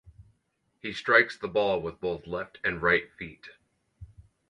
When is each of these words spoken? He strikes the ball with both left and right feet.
He 0.81 0.93
strikes 0.93 1.37
the 1.37 1.47
ball 1.47 1.79
with 1.79 1.99
both 2.01 2.25
left 2.25 2.57
and 2.63 2.81
right 2.81 3.13
feet. 3.19 3.51